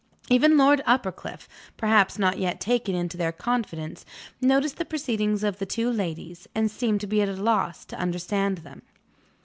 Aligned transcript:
Even 0.31 0.57
Lord 0.57 0.81
Uppercliff 0.87 1.47
(perhaps 1.77 2.17
not 2.17 2.39
yet 2.39 2.59
taken 2.59 2.95
into 2.95 3.17
their 3.17 3.31
confidence) 3.31 4.03
noticed 4.41 4.77
the 4.77 4.83
proceedings 4.85 5.43
of 5.43 5.59
the 5.59 5.65
two 5.67 5.91
ladies, 5.91 6.47
and 6.55 6.71
seemed 6.71 7.01
to 7.01 7.05
be 7.07 7.21
at 7.21 7.29
a 7.29 7.33
loss 7.35 7.85
to 7.85 7.99
understand 7.99 8.57
them. 8.65 8.81